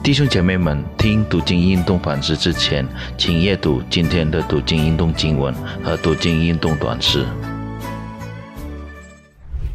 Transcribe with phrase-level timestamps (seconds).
[0.00, 2.86] 弟兄姐妹们，听读经运动反思之前，
[3.18, 7.26] 请阅读今天的读经运动经文和读经运动短诗。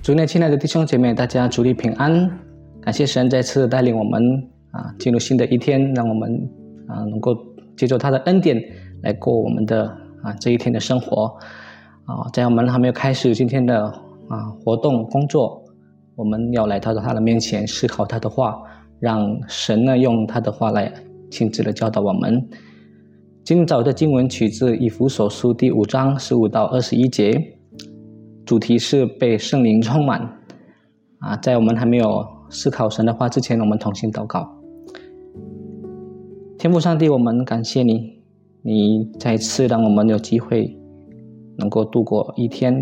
[0.01, 2.39] 主内，亲爱的弟兄姐妹，大家主力平安！
[2.81, 6.49] 感谢神再次带领我们啊，进入新的一天，让我们
[6.87, 7.35] 啊能够
[7.77, 8.57] 接受他的恩典
[9.03, 9.85] 来过我们的
[10.23, 11.25] 啊这一天的生活
[12.05, 12.25] 啊。
[12.33, 15.61] 在我们还没有开始今天的啊活动工作，
[16.15, 18.63] 我们要来到他的面前思考他的话。
[18.99, 20.91] 让神呢用他的话来
[21.29, 22.49] 亲自的教导我们。
[23.43, 27.31] 今早的经文取自以弗所书第五章十五到二十一节，
[28.45, 30.21] 主题是被圣灵充满。
[31.19, 34.47] 啊，在我们还没有思考神的话之前，我们同心祷告。
[36.57, 38.21] 天父上帝，我们感谢你，
[38.61, 40.73] 你再次让我们有机会
[41.57, 42.73] 能够度过一天。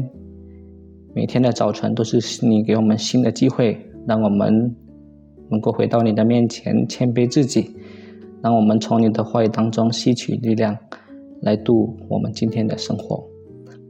[1.15, 3.75] 每天的早晨都是你给我们新的机会，
[4.07, 4.75] 让我们。
[5.51, 7.75] 能够回到你的面前，谦卑自己，
[8.41, 10.75] 让我们从你的话语当中吸取力量，
[11.41, 13.23] 来度我们今天的生活。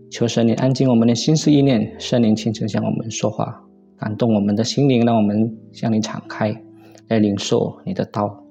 [0.10, 3.64] 求神你安静我们的心思意念，圣灵亲自向我们说话，
[3.98, 6.54] 感动我们的心灵，让我们向你敞开，
[7.08, 8.44] 来领受你的道。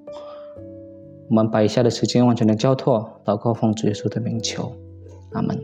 [1.29, 4.73] 我们把以下的时间完全的交托，祷告奉主耶稣的名求，
[5.33, 5.59] 阿门。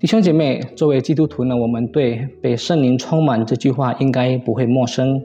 [0.00, 5.20] 弟兄姐妹，作为基督徒呢，我们对被圣灵充满这句话应该不会陌生。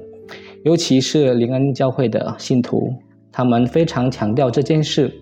[0.63, 2.93] 尤其是灵恩教会的信徒，
[3.31, 5.13] 他们非常强调这件事，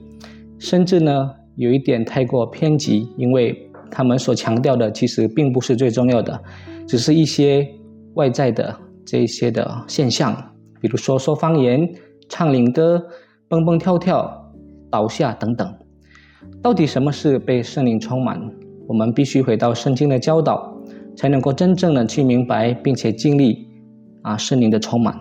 [0.59, 3.55] 甚至呢有一点太过偏激，因为
[3.89, 6.39] 他们所强调的其实并不是最重要的，
[6.87, 7.67] 只是一些
[8.13, 8.75] 外在的
[9.05, 10.31] 这一些的现象，
[10.79, 11.79] 比如说说方言、
[12.29, 13.01] 唱灵歌、
[13.47, 14.53] 蹦蹦跳跳、
[14.91, 15.67] 倒下等等。
[16.61, 18.39] 到底什么是被圣灵充满？
[18.87, 20.71] 我们必须回到圣经的教导，
[21.15, 23.67] 才能够真正的去明白并且经历
[24.21, 25.15] 啊圣灵的充满。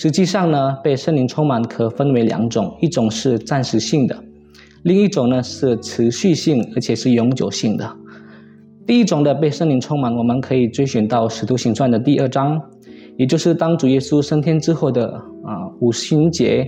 [0.00, 4.16] 实际上呢，被圣灵充满可分为两种，一种是暂时性的，
[4.82, 7.86] 另一种呢是持续性，而且是永久性的。
[8.86, 12.58] 第一种的被圣灵充满，我们可以追寻到《使徒行传》的第二章，
[13.18, 15.06] 也就是当主耶稣升天之后的
[15.44, 16.66] 啊五旬节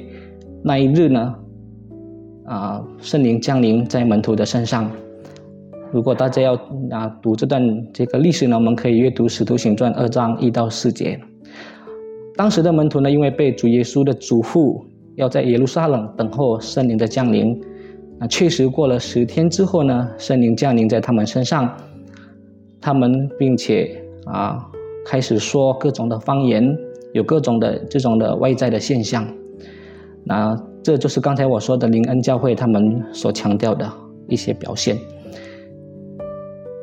[0.63, 1.35] 那一日呢，
[2.45, 4.91] 啊圣灵降临在门徒的身上。
[5.91, 6.53] 如果大家要
[6.91, 7.63] 啊读这段
[7.95, 11.19] 这个历史呢，我们可以阅读《使徒行传》二章一到四节。
[12.35, 14.83] 当时的门徒呢，因为被主耶稣的嘱咐，
[15.17, 17.61] 要在耶路撒冷等候圣灵的降临，
[18.19, 21.77] 啊，确实过了十天之后呢，圣灵降临在他们身上，
[22.81, 24.59] 他们并且啊，
[25.05, 26.77] 开始说各种的方言，
[27.13, 29.27] 有各种的这种的外在的现象，
[30.25, 33.87] 那这就是刚才我说的灵恩教会他们所强调的
[34.29, 34.97] 一些表现。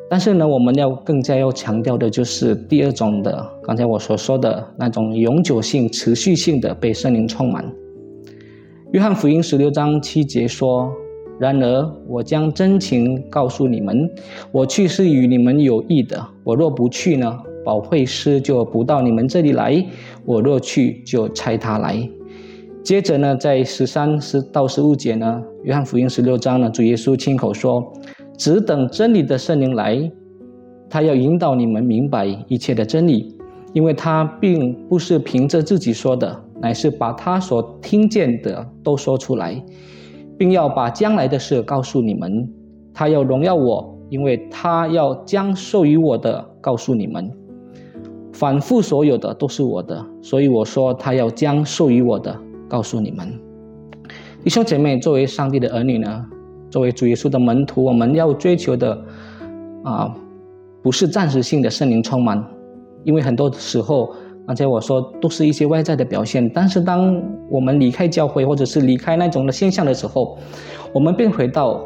[0.10, 7.64] 但是呢，我们要更加要强调的就是第二种的，刚才我所说的那种永久性、持续性的被圣灵充满。
[8.92, 10.92] 约翰福音十六章七节说
[11.40, 14.10] ：“然而我将真情告诉你们，
[14.52, 16.26] 我去是与你们有益的。
[16.44, 19.86] 我若不去呢，保惠师就不到你们这里来；
[20.26, 22.10] 我若去，就差他来。”
[22.84, 27.94] 接着呢，在十三十到十五节呢，约翰福音十六章呢，主耶稣亲口说。
[28.40, 30.10] 只等真理的圣灵来，
[30.90, 33.38] 他要引导你们明白一切的真理，
[33.74, 39.62] 因为他并不是凭着自己说的，乃是把他所听见的都说出来，
[40.38, 42.50] 并要把将来的事告诉你们。
[42.94, 47.30] 他要荣耀我，因为他要将授予我的告诉你们。
[48.32, 52.34] 反复所有的都是我的，所以我说他要将授予我的
[52.70, 53.28] 告诉你们。
[54.46, 56.26] 弟兄姐妹，作为上帝的儿女呢？
[56.70, 59.00] 作为主耶稣的门徒，我们要追求的
[59.84, 60.16] 啊，
[60.82, 62.44] 不是暂时性的圣灵充满，
[63.04, 64.14] 因为很多时候，
[64.46, 66.50] 刚才我说都是一些外在的表现。
[66.54, 70.38] 但是，当我们离开教会，或者是离开那种的现象的时候，
[70.94, 71.84] 我们便回到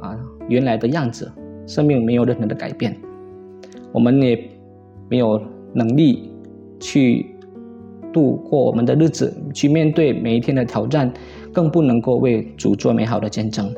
[0.00, 0.16] 啊
[0.48, 1.30] 原来的样子，
[1.66, 2.94] 生命没有任何的改变，
[3.92, 4.38] 我们也
[5.08, 5.40] 没有
[5.72, 6.30] 能力
[6.78, 7.34] 去
[8.12, 11.12] 度过我们的日子，去面对每一天的挑战，
[11.52, 13.72] 更不能够为主做美好的见证。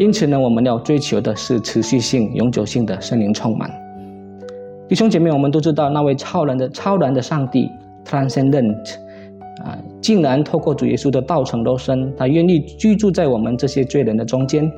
[0.00, 3.70] 因此呢，我们要追求的是持续性、永久性的圣灵充满。
[4.88, 7.68] 弟兄姐妹，我们都知道那位超然的、超然的上帝
[8.06, 8.94] （Transcendent）
[9.62, 14.72] 啊，竟然透过主耶稣的道成肉身，他愿意居住在我们这些罪人的中间。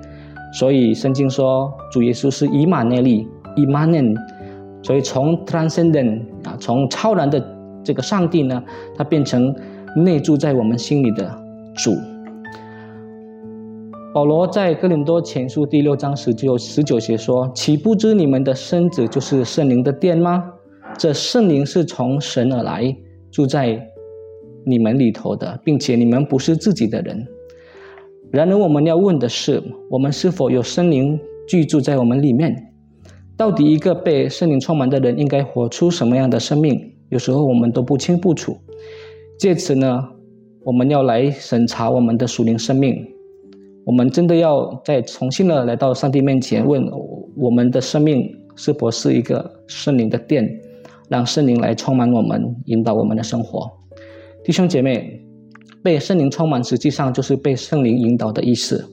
[0.58, 4.16] 所以圣经说，主耶稣是以马内利 i m m a n u e。
[4.82, 7.40] 所以从 Transcendent 啊，从超然的
[7.84, 8.60] 这个上帝呢，
[8.96, 9.54] 他变成
[9.94, 11.32] 内住在我们心里的
[11.76, 11.92] 主。
[14.14, 20.52] 保罗在哥林多前书第六章十九十九节说：“岂不知你们的身子就是圣灵的殿吗？
[20.98, 22.94] 这圣灵是从神而来，
[23.30, 23.80] 住在
[24.66, 27.26] 你们里头的，并且你们不是自己的人。
[28.30, 31.18] 然而，我们要问的是：我们是否有圣灵
[31.48, 32.54] 居住在我们里面？
[33.34, 36.78] 到底一个被圣灵充满的人应该活出什么样的生命？
[37.08, 38.58] 有时候我们都不清不楚。
[39.38, 40.04] 借此呢，
[40.64, 42.94] 我们要来审查我们的属灵生命。
[43.84, 46.82] 我们真的要再重新的来到上帝面前，问
[47.36, 48.22] 我们的生命
[48.56, 50.46] 是否是一个圣灵的殿，
[51.08, 53.70] 让圣灵来充满我们，引导我们的生活。
[54.44, 55.20] 弟兄姐妹，
[55.82, 58.84] 被圣灵充满实际上就是被圣灵引导的意思。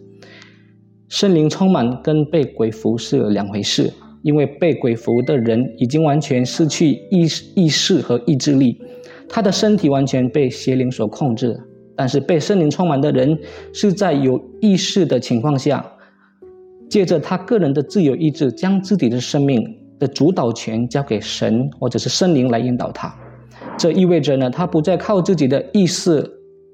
[1.08, 3.92] 圣灵充满跟被鬼服是两回事。
[4.22, 7.22] 因为被鬼服的人已经完全失去意
[7.56, 8.78] 意识和意志力，
[9.30, 11.58] 他的身体完全被邪灵所控制。
[12.00, 13.38] 但是被圣灵充满的人
[13.74, 15.86] 是在有意识的情况下，
[16.90, 19.62] 借着他个人的自由意志，将自己的生命
[20.00, 23.14] 的主导权交给神或者是圣灵来引导他。
[23.78, 26.26] 这意味着呢，他不再靠自己的意识、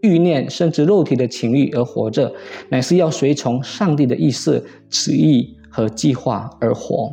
[0.04, 2.31] 欲念甚至肉体的情欲而活着，
[2.69, 7.12] 乃是要随从上帝的意思、旨意和计划而活。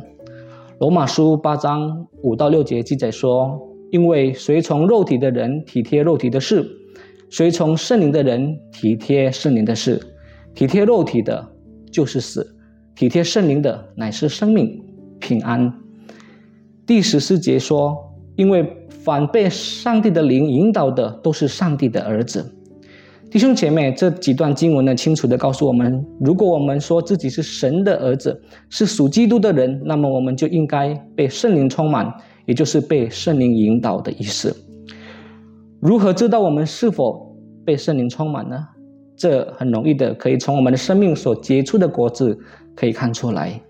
[0.79, 6.63] 罗马书八章五到六节记载说：“因为随从肉体的人体贴肉体的事，
[7.35, 9.99] 随从圣灵的人体贴圣灵的事。
[10.53, 11.43] 体贴肉体的，
[11.91, 12.43] 就是死；
[12.95, 14.79] 体贴圣灵的，乃是生命
[15.19, 15.73] 平安。”
[16.85, 17.97] 第十四节说
[18.37, 22.53] ：“因为反被上帝的灵引导的，都是上帝的儿子。”
[23.31, 28.39] 弟兄姐妹，这几段经文呢，清楚的告诉我们：如果我们说自己是神的儿子，
[28.69, 32.13] 是属基督的人，那么我们就应该被圣灵充满，
[32.45, 34.55] 也就是被圣灵引导的意思。
[35.83, 37.35] 如何知道我们是否
[37.65, 38.57] 被圣灵充满呢？
[39.17, 42.39] 这很容易的，可以从我们的生命所结出的果子
[42.73, 43.61] 可以看出来。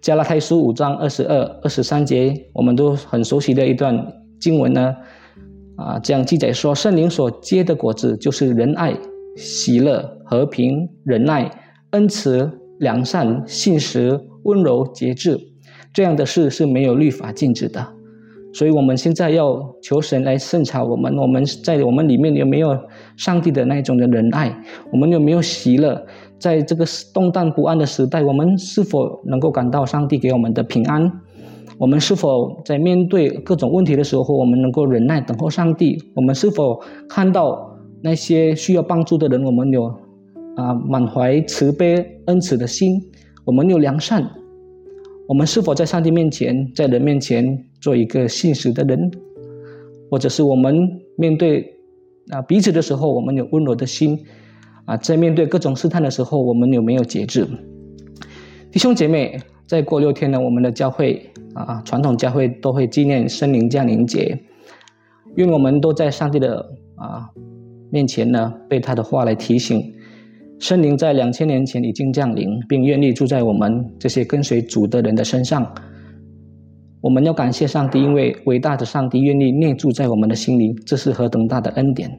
[0.00, 3.94] 加拉太书五章二十二、二十三节，我们都很熟悉的一段
[4.40, 4.96] 经文呢。
[5.76, 8.96] 啊，这样记载说，圣灵所结的果子就是仁爱、
[9.36, 11.50] 喜乐、和平、忍耐、
[11.90, 15.38] 恩慈、良善、信实、温柔、节制，
[15.92, 17.86] 这样的事是没有律法禁止的。
[18.52, 22.76] 所以，我们现在要求神来审查我们，我们在我们里面有没有
[23.16, 24.52] 上帝的那一种的仁爱？
[24.92, 26.04] 我们有没有喜乐？
[26.38, 31.10] 在这个动荡不安的时代，我们是否能够感到上帝给我们的平安？
[31.78, 35.96] 我们是否在面对各种问题的时候，我们能够忍耐等候上帝？
[36.14, 39.84] 我们是否看到那些需要帮助的人，我们有
[40.56, 43.00] 啊满怀慈悲恩慈的心？
[43.44, 44.28] 我们有良善？
[45.30, 48.98] 我们是否在上帝面前，在人面前做一个信实的人？
[50.10, 50.74] 或者是我们
[51.16, 51.64] 面对
[52.30, 54.18] 啊彼此的时候，我们有温柔的心？
[54.86, 57.46] 啊，在面对各种试探的时候，我们有没有节制？
[58.72, 59.38] 弟兄姐妹，
[59.68, 61.24] 再过六天呢，我们的教会。
[61.54, 64.36] 啊，传统教会都会纪念圣灵降临节，
[65.36, 66.58] 愿我们都在上帝的
[66.96, 67.30] 啊
[67.90, 69.94] 面前呢，被他的话来提醒，
[70.60, 75.66] 圣灵在两千年前已经降临，并愿意住在我们这些跟随主的人的身上。
[77.00, 82.10] 我们要感谢上帝，因为伟大的上帝愿意内住在我们的心灵，这是何等大的恩典！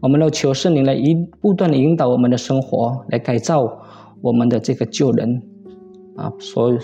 [0.00, 3.60] 我们要求圣灵来一不断的引导我们的生活，来改造
[4.22, 5.42] 我们的这个旧人
[6.14, 6.78] 啊，所有。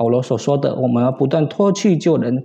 [0.00, 2.42] 保罗所说的，我们要不断脱去旧人，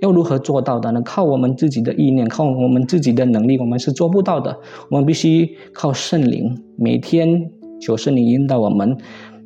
[0.00, 1.00] 要如何做到的呢？
[1.02, 4.58] 靠我们自己的意念，靠我们自己的能力，我们是做不到的。
[4.90, 7.48] 我们必须靠圣灵，每天
[7.80, 8.98] 求圣灵引导我们，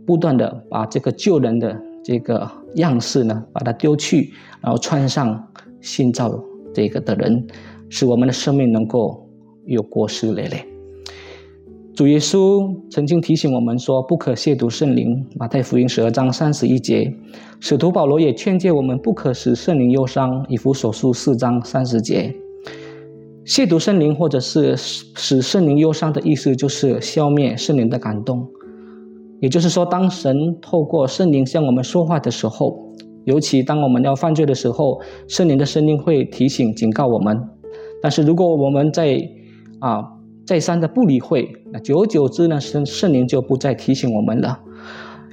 [0.07, 5.47] 不断的把这个旧人的这个样式呢，把它丢去，然后穿上
[5.83, 6.33] 新造
[6.73, 7.47] 这个的人，
[7.91, 9.29] 使我们的生命能够
[9.67, 10.70] 有果实累累。
[11.95, 17.13] 主耶稣曾经提醒我们说：“不可亵渎圣灵。”马太福音十二章三十一节。
[17.59, 20.43] 使徒保罗也劝诫我们不可使圣灵忧伤。
[20.49, 22.35] 以弗所书四章三十节。
[23.45, 28.49] 亵渎圣灵或者是使圣灵忧伤的意思，就是消灭圣灵的感动。
[29.41, 32.79] 也就是说，当神透过圣灵向我们说话的时候，
[33.25, 37.39] 尤其当我们要犯罪的时候，圣灵的声音会提醒、警告我们。
[38.01, 39.21] 但是如果我们在
[39.81, 40.03] 啊。
[40.51, 44.59] 再三的不理会，那久而久之呢，圣圣灵就不再提醒我们了，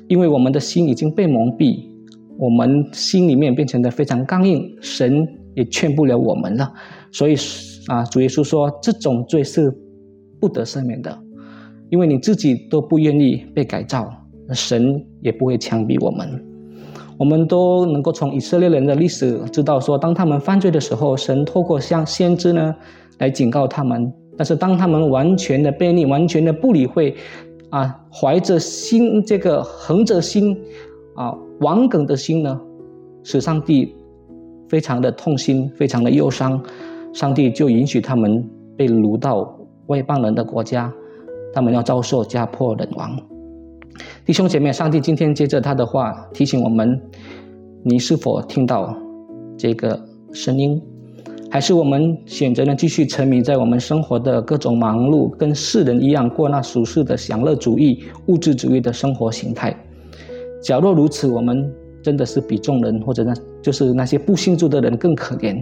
[0.08, 1.90] 因为我们的心已经被蒙蔽，
[2.38, 6.72] 我们心里面变成的非常刚硬，神也劝不了我们了。
[7.12, 7.36] 所以
[7.88, 9.76] 啊，主耶稣说，这种罪是
[10.40, 11.18] 不得赦免的，
[11.90, 14.08] 因为你自己都不愿意被改造，
[14.54, 16.46] 神也不会枪毙我们。
[17.18, 22.76] 我们都能够从以色列人的历史知道，说当他们犯罪的时候，神透过像先知呢
[23.18, 24.14] 来警告他们。
[24.38, 27.16] 但是当他们完全的背逆，完全的不理会，
[27.72, 30.56] 啊，怀着心这个横着心，
[31.16, 32.62] 啊，顽梗的心呢，
[33.24, 33.96] 使上帝
[34.70, 36.64] 非常的痛心，非常的忧伤，
[37.14, 40.94] 上帝就允许他们被掳到外邦人的国家，
[41.54, 43.20] 他们要遭受家破人亡。
[44.24, 47.02] 弟兄姐妹，上帝今天接着他的话提醒我们：
[47.84, 48.96] 你是否听到
[49.58, 50.00] 这个
[50.32, 50.80] 声音？
[51.50, 59.76] 还是我们选择呢继续沉迷在我们生活的各种忙碌，跟世人一样过那俗世的享乐主义、物质主义的生活形态？
[60.62, 61.72] 假若如此，我们
[62.04, 65.56] 真的是比众人，或者呢，就是那些不信主的人更可怜。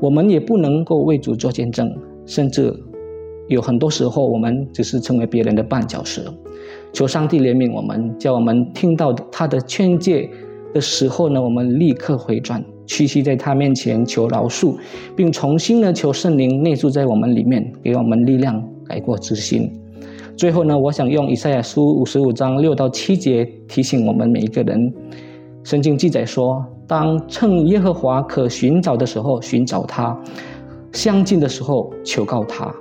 [0.00, 1.92] 我们也不能够为主做见证，
[2.24, 2.72] 甚至
[3.48, 6.22] 有很多时候，我们只是成为别人的绊脚石。
[6.92, 10.30] 求上帝怜悯我们，叫我们听到他的劝诫
[10.72, 14.74] 的时候呢，我们立刻回转，屈膝在他面前求饶恕，
[15.14, 19.70] 并重新呢求圣灵内住在我们里面，给我们力量改过自新。
[20.36, 24.92] 最后呢，我想用以赛亚书五十五章六到七节提醒我们每一个人：
[25.62, 30.20] 圣经记载说，当趁耶和华可寻找的时候寻找他，
[30.90, 32.74] 相近的时候求告他。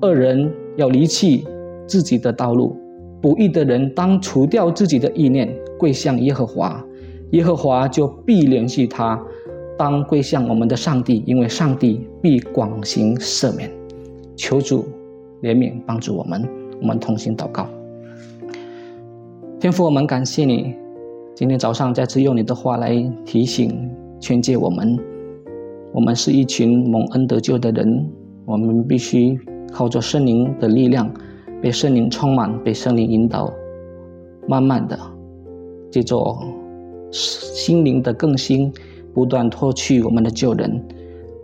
[0.00, 1.44] 二人要离弃
[1.88, 2.76] 自己的道路。
[3.20, 6.84] 不义的人当除掉自己的意念，跪向耶和华，
[7.32, 9.20] 耶和华就必联系他。
[9.76, 13.70] 当跪向我们的上帝，因为上帝必广行赦免。
[14.36, 14.84] 求主
[15.42, 16.48] 怜悯帮助我们，
[16.80, 17.66] 我们同心祷告。
[19.58, 20.74] 天父，我们感谢你，
[21.34, 24.96] 今天早上再次用你的话来提醒、劝诫我们。
[25.92, 28.08] 我们是一群蒙恩得救的人，
[28.44, 29.38] 我们必须
[29.72, 31.10] 靠着圣灵的力量。
[31.60, 33.52] 被圣灵充满，被圣灵引导，
[34.48, 34.98] 慢慢的，
[35.90, 36.36] 借着
[37.12, 38.72] 心灵的更新，
[39.14, 40.82] 不断脱去我们的旧人，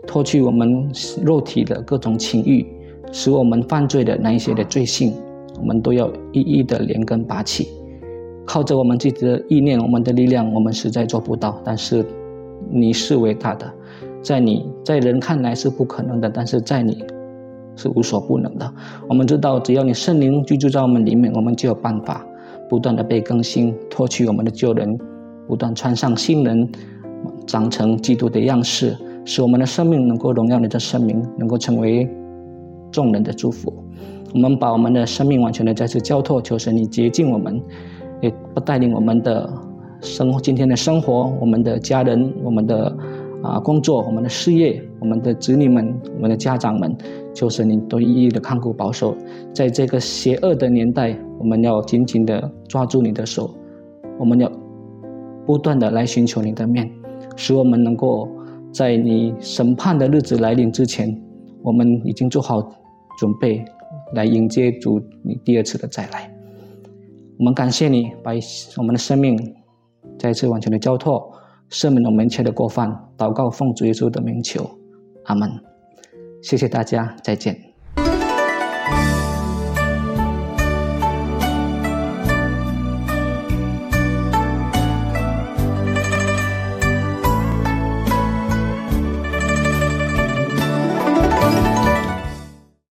[0.07, 0.91] 脱去我们
[1.23, 2.67] 肉体的各种情欲，
[3.13, 5.15] 使我们犯罪的那一些的罪性，
[5.61, 7.69] 我们都要一一的连根拔起。
[8.47, 11.61] 靠着我们自己的意念，我们的力量，我们实在做不到。
[11.63, 12.05] 但是
[12.71, 13.71] 你是伟大的，
[14.23, 17.05] 在你在人看来是不可能的，但是在你。
[17.81, 18.69] 是无所不能的。
[19.09, 22.27] 我们知道，只要你圣灵居住在我们里面，我们就有办法
[22.69, 24.99] 不断的被更新，脱去我们的旧人，
[25.49, 26.69] 不断穿上新人，
[27.47, 32.09] 长成基督的样式，使我们的生命能够荣耀你的生命，能够成为
[32.93, 33.73] 众人的祝福。
[34.35, 37.61] 我们把我们的生命完全的再次交托，求神你洁净我们，
[38.21, 39.53] 也不带领我们的
[40.03, 42.95] 生今天的生活，我们的家人，我们的。
[43.41, 46.93] 啊，工作，我们的事业，我们的子女们，我们的家长们，
[47.33, 49.17] 求神你都一一的看顾保守。
[49.55, 53.49] 在这个邪恶的年代，我们要紧紧的抓住你的手，
[54.19, 54.51] 我们要
[55.49, 56.87] 不断的来寻求你的面，
[57.35, 58.29] 使我们能够
[58.71, 61.09] 在你审判的日子来临之前，
[61.63, 62.61] 我们已经做好
[63.19, 63.65] 准备
[64.13, 66.31] 来迎接主你第二次的再来。
[67.39, 68.33] 我们感谢你，把
[68.77, 69.39] 我们的生命
[70.19, 71.33] 再次完全的交托。
[71.71, 74.69] 赦免我们一切的过犯，祷告奉主耶稣的名求，
[75.25, 75.51] 阿门。
[76.43, 77.68] 谢谢大家，再见。